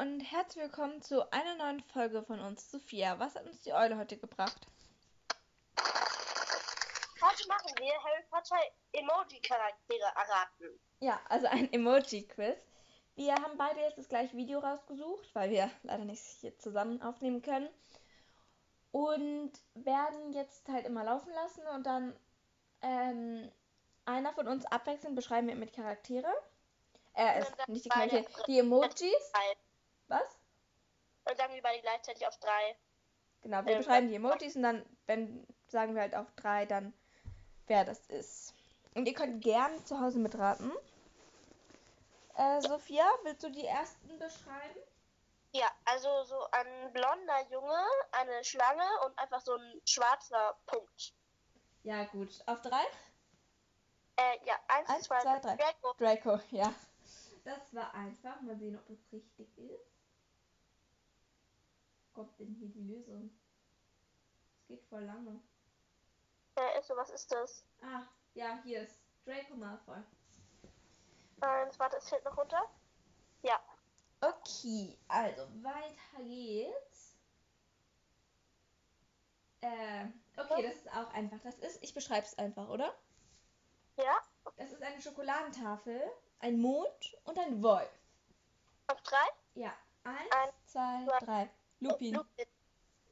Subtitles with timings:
[0.00, 2.70] und herzlich willkommen zu einer neuen Folge von uns.
[2.70, 4.66] Sophia, was hat uns die Eule heute gebracht?
[5.76, 8.56] Heute machen wir Harry Potter
[8.92, 10.80] Emoji-Charaktere erraten.
[11.00, 12.56] Ja, also ein Emoji-Quiz.
[13.14, 17.42] Wir haben beide jetzt das gleiche Video rausgesucht, weil wir leider nicht hier zusammen aufnehmen
[17.42, 17.68] können.
[18.92, 22.16] Und werden jetzt halt immer laufen lassen und dann
[22.80, 23.52] ähm,
[24.06, 26.32] einer von uns abwechselnd beschreiben wir mit Charaktere.
[27.12, 29.32] Äh, ist nicht die Charaktere, die Emojis.
[30.10, 30.38] Was?
[31.24, 32.76] Und sagen wir beide gleichzeitig auf drei.
[33.42, 36.92] Genau, wir ähm, beschreiben die Emojis und dann, wenn sagen wir halt auf drei, dann
[37.66, 38.54] wer das ist.
[38.94, 40.72] Und ihr könnt gerne zu Hause mitraten.
[42.34, 44.80] Äh, Sophia, willst du die ersten beschreiben?
[45.52, 51.14] Ja, also so ein blonder Junge, eine Schlange und einfach so ein schwarzer Punkt.
[51.82, 52.40] Ja, gut.
[52.46, 52.82] Auf drei?
[54.16, 55.56] Äh, ja, eins, eins zwei, zwei, drei.
[55.56, 55.94] Draco.
[55.98, 56.72] Draco, ja.
[57.44, 58.40] Das war einfach.
[58.42, 59.99] Mal sehen, ob es richtig ist.
[62.20, 63.30] Kommt denn hier die Lösung?
[64.58, 65.40] Es geht voll lange.
[66.54, 67.64] Äh, so, was ist das?
[67.80, 68.02] Ah,
[68.34, 70.02] ja, hier ist Draco Malfoy.
[71.40, 72.62] Eins, warte, es fehlt noch runter.
[73.40, 73.58] Ja.
[74.20, 77.16] Okay, also weiter geht's.
[79.62, 81.40] Äh, okay, das ist auch einfach.
[81.42, 82.94] Das ist, ich beschreibe es einfach, oder?
[83.96, 84.18] Ja.
[84.58, 86.02] Das ist eine Schokoladentafel,
[86.40, 87.88] ein Mond und ein Wolf.
[88.88, 89.26] Auf drei?
[89.54, 89.74] Ja.
[90.04, 91.50] Eins, Eins zwei, zwei, drei.
[91.80, 92.14] Lupin.
[92.14, 92.46] Lupin.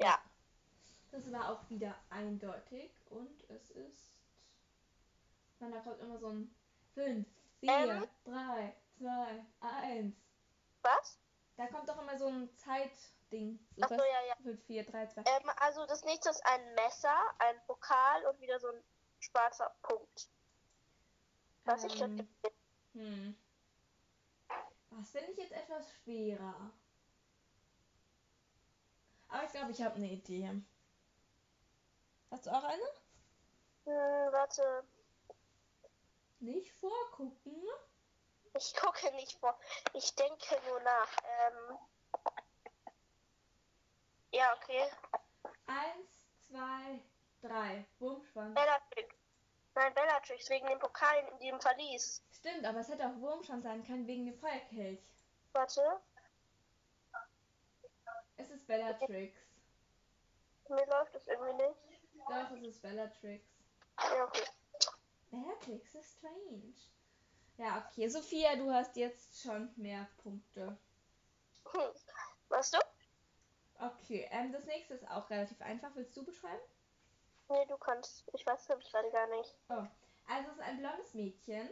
[0.00, 0.20] Ja.
[1.10, 4.12] Das war auch wieder eindeutig und es ist.
[5.60, 6.54] Man, da kommt immer so ein
[6.94, 7.26] 5,
[7.60, 10.14] 4, 3, 2, 1.
[10.82, 11.18] Was?
[11.56, 13.58] Da kommt doch immer so ein Zeitding.
[13.76, 14.36] So Achso, ja, ja.
[14.42, 15.20] 5, 4, 3, 2.
[15.20, 18.82] Ähm, also das nächste ist ein Messer, ein Pokal und wieder so ein
[19.20, 20.28] schwarzer Punkt.
[21.64, 22.28] Was ähm, ich schon
[22.94, 23.36] hm.
[24.90, 26.72] Was finde ich jetzt etwas schwerer?
[29.34, 30.48] Aber ich glaube, ich habe eine Idee.
[32.30, 32.82] Hast du auch eine?
[33.84, 34.84] Hm, warte.
[36.38, 37.60] Nicht vorgucken.
[38.56, 39.58] Ich gucke nicht vor.
[39.92, 41.16] Ich denke nur nach.
[41.24, 41.78] Ähm
[44.30, 44.84] ja, okay.
[45.66, 47.02] Eins, zwei,
[47.42, 47.84] drei.
[47.98, 48.54] Wurmschwanz.
[48.54, 49.16] Bellatrix.
[49.74, 52.22] Nein, Bellatrix, wegen dem Pokal in dem Verlies.
[52.30, 55.00] Stimmt, aber es hätte auch Wurmschwanz sein können, wegen dem Feuerkelch.
[55.52, 56.00] Warte.
[58.36, 59.36] Es ist Bellatrix.
[60.68, 61.78] Mir läuft es irgendwie nicht.
[62.28, 63.44] Doch, es ist Bellatrix.
[63.98, 64.44] Ja, okay.
[65.30, 66.74] Bellatrix ist strange.
[67.58, 68.08] Ja, okay.
[68.08, 70.76] Sophia, du hast jetzt schon mehr Punkte.
[71.72, 71.92] Hm.
[72.48, 72.78] Was du?
[73.80, 75.90] Okay, ähm, das nächste ist auch relativ einfach.
[75.94, 76.62] Willst du beschreiben?
[77.48, 78.24] Nee, du kannst.
[78.32, 79.54] Ich weiß nämlich gerade gar nicht.
[79.68, 79.86] Oh.
[80.26, 81.68] Also es ist ein blondes Mädchen,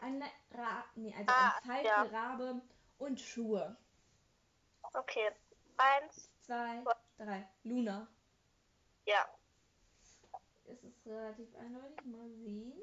[0.00, 2.60] eine Ra nee, also ah, ein Falkenrabe ja.
[2.98, 3.76] und Schuhe.
[4.92, 5.30] Okay.
[5.78, 6.84] Eins, zwei,
[7.16, 7.48] drei.
[7.62, 8.08] Luna.
[9.06, 9.26] Ja.
[10.64, 12.04] Es ist relativ eindeutig.
[12.04, 12.82] Mal sehen.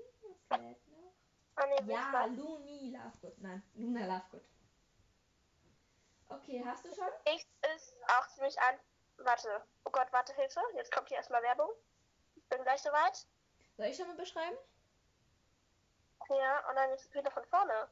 [0.49, 1.13] Was lädt noch?
[1.55, 3.37] Ah, nee, ja, Luni Lovegood.
[3.41, 4.43] Nein, Luna Lovegood.
[6.29, 7.07] Okay, hast du schon?
[7.25, 7.45] Ich
[7.75, 8.75] ist auch ziemlich an.
[9.17, 9.63] Warte.
[9.85, 10.61] Oh Gott, warte, Hilfe.
[10.73, 11.69] Jetzt kommt hier erstmal Werbung.
[12.35, 13.27] Ich bin gleich soweit.
[13.77, 14.57] Soll ich schon mal beschreiben?
[16.29, 17.87] Ja, und dann ist es wieder von vorne.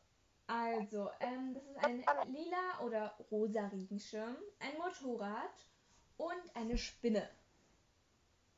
[0.47, 5.67] Also, ähm, das ist ein lila oder rosa Regenschirm, ein Motorrad
[6.17, 7.29] und eine Spinne.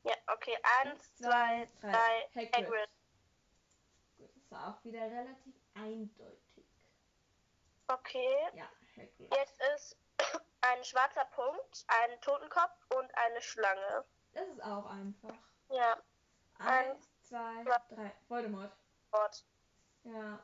[0.03, 0.57] Ja, okay.
[0.81, 1.91] Eins, zwei, drei.
[1.91, 2.44] drei.
[2.44, 2.56] Hagrid.
[2.56, 2.90] Hagrid.
[4.18, 6.66] Gut, das war auch wieder relativ eindeutig.
[7.88, 8.35] Okay.
[8.53, 9.34] Ja, Hagrid.
[9.34, 9.97] Jetzt ist
[10.62, 14.06] ein schwarzer Punkt, ein Totenkopf und eine Schlange.
[14.34, 15.38] Das ist auch einfach.
[15.69, 15.97] Ja.
[16.57, 18.12] Eins, zwei, drei.
[18.28, 18.72] Voldemort.
[19.11, 19.46] Voldemort.
[20.03, 20.40] Ja.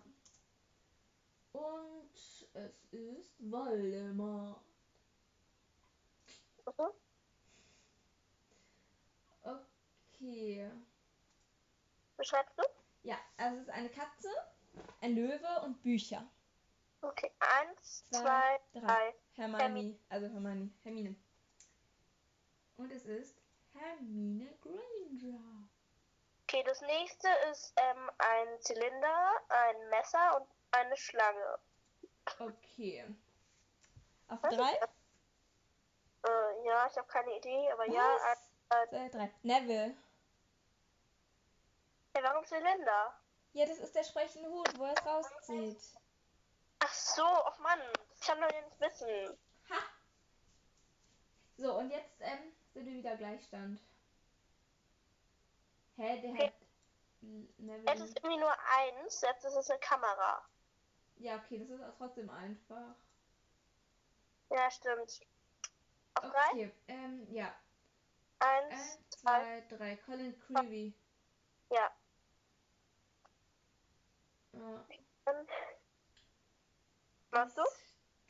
[1.53, 2.09] Und
[2.53, 3.39] es ist.
[3.41, 3.73] Mhm.
[9.43, 10.69] Okay.
[12.17, 12.63] Beschreibst du?
[13.03, 14.29] Ja, also es ist eine Katze,
[15.01, 16.29] ein Löwe und Bücher.
[17.01, 18.85] Okay, eins, zwei, zwei drei.
[18.85, 19.15] drei.
[19.33, 19.99] Hermione, Hermine.
[20.09, 21.15] also Hermione, Hermine.
[22.77, 23.41] Und es ist
[23.73, 25.67] Hermine Granger.
[26.43, 31.59] Okay, das nächste ist ähm, ein Zylinder, ein Messer und eine Schlange.
[32.39, 33.05] Okay.
[34.27, 34.73] Auf Was drei?
[36.23, 37.93] Äh, ja, ich habe keine Idee, aber Was?
[37.93, 38.17] ja.
[38.69, 39.33] Ein, zwei, drei.
[39.43, 39.95] Neville.
[42.15, 43.13] Ja, warum Zylinder?
[43.53, 45.81] Ja, das ist der sprechende Hut, wo er es rauszieht.
[46.79, 47.79] Ach so, ach Mann,
[48.09, 49.37] das kann man ja nicht wissen.
[49.69, 49.79] Ha!
[51.57, 53.79] So, und jetzt ähm, sind wir wieder Gleichstand.
[55.97, 56.47] Hä, der okay.
[56.47, 56.53] hat.
[57.21, 57.91] Neville.
[57.91, 60.43] Jetzt ist irgendwie nur eins, jetzt ist es eine Kamera.
[61.21, 62.95] Ja, okay, das ist auch trotzdem einfach.
[64.49, 65.21] Ja, stimmt.
[66.15, 66.49] Auf drei?
[66.51, 67.55] Okay, ähm, ja.
[68.39, 69.95] Eins, Eins, zwei, zwei, drei.
[69.97, 70.93] Colin Creevy.
[71.69, 71.91] ja.
[74.53, 74.85] Ja,
[77.31, 77.61] machst du?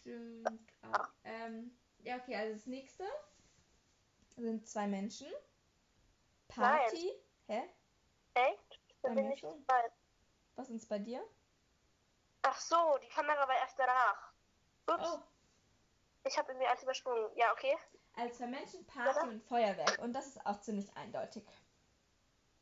[0.01, 1.07] Stimmt auch.
[1.23, 3.07] Ähm, ja, okay, also das nächste
[4.35, 5.31] sind zwei Menschen.
[6.49, 7.11] Party.
[7.47, 7.63] Hä?
[8.33, 8.81] Echt?
[9.01, 9.65] Dann bin mir ich schon.
[10.55, 11.25] Was ist bei dir?
[12.43, 14.31] Ach so, die Kamera war erst danach.
[14.87, 15.19] Ups, Oh,
[16.23, 17.29] ich habe irgendwie alles übersprungen.
[17.35, 17.77] Ja, okay.
[18.15, 19.99] also zwei Menschen, Party und Feuerwerk.
[19.99, 21.45] Und das ist auch ziemlich eindeutig.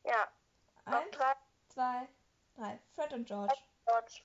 [0.04, 0.28] Ja.
[0.86, 1.34] Auf Eins, drei,
[1.70, 2.08] zwei,
[2.56, 2.80] drei.
[2.96, 3.54] Fred und George.
[3.86, 4.24] dort.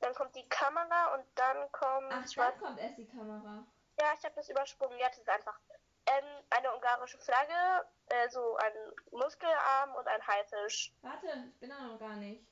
[0.00, 2.12] Dann kommt die Kamera und dann kommt.
[2.12, 3.64] Ach, dann kommt erst die Kamera.
[3.98, 4.98] Ja, ich habe das übersprungen.
[4.98, 5.58] Jetzt ist einfach.
[6.08, 8.72] Ähm, eine ungarische Flagge, äh, so ein
[9.10, 10.94] Muskelarm und ein Haifisch.
[11.02, 12.46] Warte, ich bin da noch gar nicht.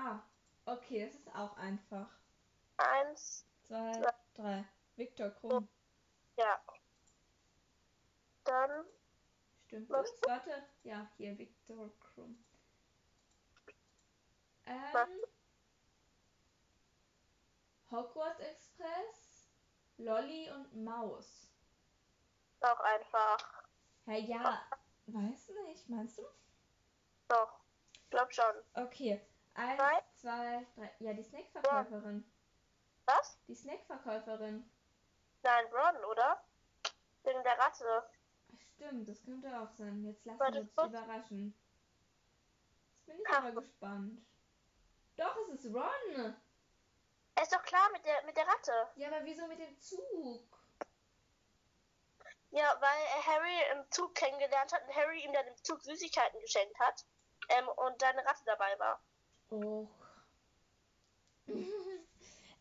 [0.00, 0.22] Ah,
[0.66, 2.08] okay, das ist auch einfach.
[2.76, 4.12] Eins, Zwei, Zwei.
[4.34, 4.64] drei.
[4.94, 5.68] Viktor Krumm.
[6.36, 6.60] ja.
[8.44, 8.86] Dann
[9.66, 10.08] Stimmt Was?
[10.20, 10.30] das?
[10.30, 10.62] Warte.
[10.84, 12.42] Ja, hier, Viktor Krumm.
[14.92, 15.08] Was?
[15.10, 15.20] Ähm,
[17.90, 19.48] Hogwarts Express,
[19.96, 21.50] Lolly und Maus.
[22.60, 23.64] auch einfach.
[24.06, 24.62] Hä, ja,
[25.08, 26.22] weiß nicht, meinst du?
[27.28, 27.58] Doch.
[28.10, 28.54] Glaub schon.
[28.74, 29.20] Okay,
[29.58, 30.02] eins, Drei.
[30.14, 30.90] zwei, drei.
[31.00, 32.24] Ja, die Snackverkäuferin.
[33.06, 33.38] Was?
[33.48, 34.70] Die Snackverkäuferin.
[35.42, 36.42] Nein, Ron, oder?
[37.24, 38.10] Wegen der Ratte.
[38.74, 40.04] Stimmt, das könnte auch sein.
[40.04, 41.54] Jetzt lassen Warte, wir uns überraschen.
[42.96, 43.38] Jetzt bin ich Ach.
[43.38, 44.20] aber gespannt.
[45.16, 46.36] Doch, es ist Ron.
[47.34, 48.72] Er ist doch klar mit der mit der Ratte.
[48.96, 50.42] Ja, aber wieso mit dem Zug?
[52.50, 56.40] Ja, weil er Harry im Zug kennengelernt hat und Harry ihm dann im Zug Süßigkeiten
[56.40, 57.04] geschenkt hat.
[57.50, 59.00] Ähm, und da eine Ratte dabei war.
[59.50, 59.88] Och.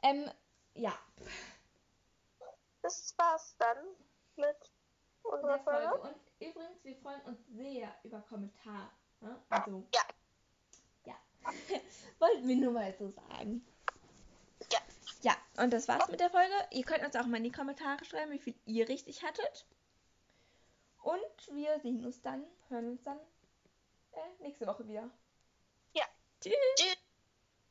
[0.03, 0.31] ähm,
[0.73, 0.93] ja,
[2.87, 3.77] Das war's dann
[4.37, 4.71] mit
[5.23, 5.89] unserer der Folge.
[5.89, 6.01] Folge.
[6.07, 8.89] Und übrigens, wir freuen uns sehr über Kommentare.
[9.19, 9.41] Ne?
[9.49, 10.01] Also, Ja.
[11.03, 11.15] Ja.
[12.19, 13.65] Wollten wir nur mal so sagen.
[14.71, 14.79] Ja.
[15.21, 16.53] Ja, und das war's mit der Folge.
[16.71, 19.65] Ihr könnt uns auch mal in die Kommentare schreiben, wie viel ihr richtig hattet.
[21.01, 23.19] Und wir sehen uns dann, hören uns dann
[24.13, 25.09] äh, nächste Woche wieder.
[26.77, 27.06] チュー